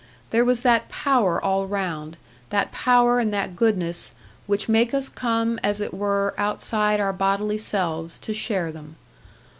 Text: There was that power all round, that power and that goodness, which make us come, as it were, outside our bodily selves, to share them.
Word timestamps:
There 0.31 0.43
was 0.43 0.63
that 0.63 0.89
power 0.89 1.39
all 1.39 1.67
round, 1.67 2.17
that 2.49 2.71
power 2.71 3.19
and 3.19 3.31
that 3.35 3.55
goodness, 3.55 4.15
which 4.47 4.67
make 4.67 4.95
us 4.95 5.07
come, 5.07 5.59
as 5.63 5.79
it 5.79 5.93
were, 5.93 6.33
outside 6.39 6.99
our 6.99 7.13
bodily 7.13 7.59
selves, 7.59 8.17
to 8.17 8.33
share 8.33 8.71
them. 8.71 8.95